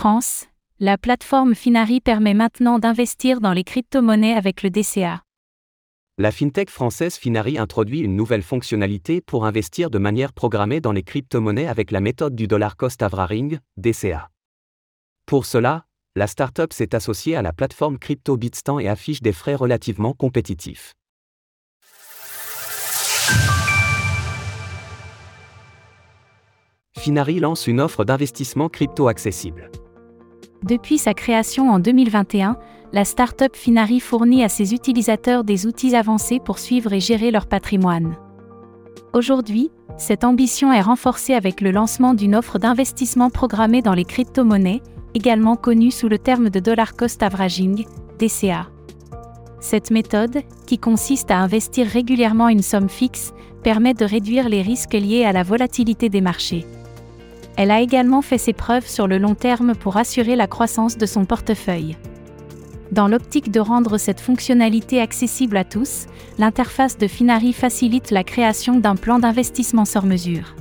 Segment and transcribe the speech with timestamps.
[0.00, 0.46] France,
[0.78, 5.24] la plateforme Finari permet maintenant d'investir dans les crypto-monnaies avec le DCA.
[6.18, 11.02] La fintech française Finari introduit une nouvelle fonctionnalité pour investir de manière programmée dans les
[11.02, 14.28] crypto-monnaies avec la méthode du dollar cost averaging, DCA.
[15.26, 15.84] Pour cela,
[16.14, 20.94] la startup s'est associée à la plateforme crypto Bitstamp et affiche des frais relativement compétitifs.
[26.96, 29.72] Finari lance une offre d'investissement crypto accessible.
[30.64, 32.56] Depuis sa création en 2021,
[32.92, 37.46] la startup Finari fournit à ses utilisateurs des outils avancés pour suivre et gérer leur
[37.46, 38.16] patrimoine.
[39.12, 44.82] Aujourd'hui, cette ambition est renforcée avec le lancement d'une offre d'investissement programmée dans les crypto-monnaies,
[45.14, 47.86] également connue sous le terme de dollar cost averaging,
[48.18, 48.68] DCA.
[49.60, 53.32] Cette méthode, qui consiste à investir régulièrement une somme fixe,
[53.62, 56.64] permet de réduire les risques liés à la volatilité des marchés.
[57.58, 61.06] Elle a également fait ses preuves sur le long terme pour assurer la croissance de
[61.06, 61.96] son portefeuille.
[62.92, 66.06] Dans l'optique de rendre cette fonctionnalité accessible à tous,
[66.38, 70.54] l'interface de Finari facilite la création d'un plan d'investissement sur mesure.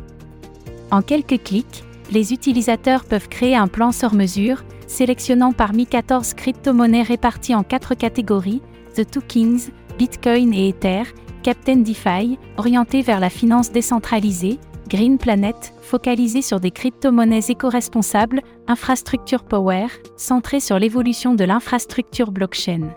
[0.89, 7.03] En quelques clics, les utilisateurs peuvent créer un plan sur mesure, sélectionnant parmi 14 crypto-monnaies
[7.03, 8.63] réparties en quatre catégories,
[8.95, 11.03] The Two Kings, Bitcoin et Ether,
[11.43, 14.57] Captain DeFi, orienté vers la finance décentralisée,
[14.87, 22.89] Green Planet, focalisé sur des crypto-monnaies éco-responsables, Infrastructure Power, centré sur l'évolution de l'infrastructure blockchain.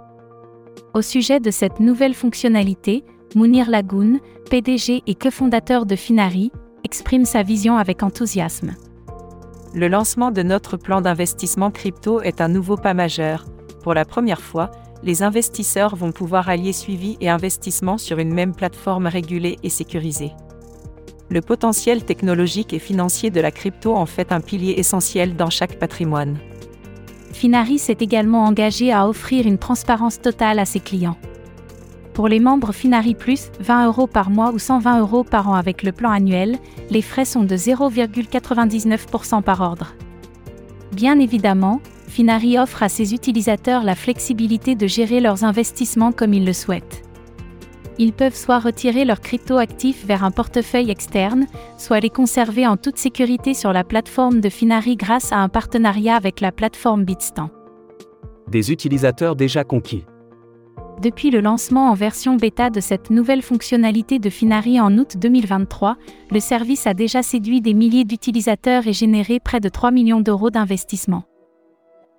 [0.94, 6.52] Au sujet de cette nouvelle fonctionnalité, Mounir Lagoun, PDG et cofondateur de Finari,
[6.84, 8.74] exprime sa vision avec enthousiasme.
[9.74, 13.46] Le lancement de notre plan d'investissement crypto est un nouveau pas majeur.
[13.82, 14.70] Pour la première fois,
[15.02, 20.32] les investisseurs vont pouvoir allier suivi et investissement sur une même plateforme régulée et sécurisée
[21.30, 25.78] le potentiel technologique et financier de la crypto en fait un pilier essentiel dans chaque
[25.78, 26.38] patrimoine.
[27.32, 31.16] Finari s'est également engagé à offrir une transparence totale à ses clients.
[32.12, 35.84] Pour les membres Finari Plus, 20 euros par mois ou 120 euros par an avec
[35.84, 36.58] le plan annuel,
[36.90, 39.94] les frais sont de 0,99% par ordre.
[40.92, 46.44] Bien évidemment, Finari offre à ses utilisateurs la flexibilité de gérer leurs investissements comme ils
[46.44, 47.04] le souhaitent
[48.00, 51.46] ils peuvent soit retirer leurs crypto-actifs vers un portefeuille externe,
[51.76, 56.16] soit les conserver en toute sécurité sur la plateforme de Finari grâce à un partenariat
[56.16, 57.50] avec la plateforme Bitstamp.
[58.48, 60.06] Des utilisateurs déjà conquis.
[61.02, 65.96] Depuis le lancement en version bêta de cette nouvelle fonctionnalité de Finari en août 2023,
[66.30, 70.50] le service a déjà séduit des milliers d'utilisateurs et généré près de 3 millions d'euros
[70.50, 71.24] d'investissement.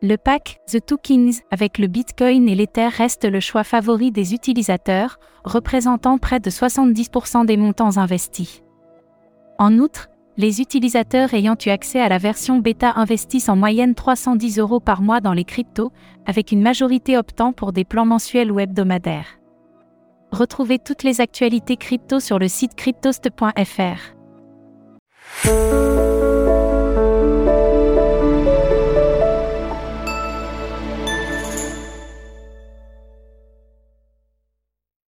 [0.03, 5.19] Le pack The Tokens avec le Bitcoin et l'Ether reste le choix favori des utilisateurs,
[5.44, 8.63] représentant près de 70% des montants investis.
[9.59, 14.57] En outre, les utilisateurs ayant eu accès à la version bêta investissent en moyenne 310
[14.57, 15.91] euros par mois dans les cryptos,
[16.25, 19.38] avec une majorité optant pour des plans mensuels ou hebdomadaires.
[20.31, 24.16] Retrouvez toutes les actualités crypto sur le site cryptost.fr.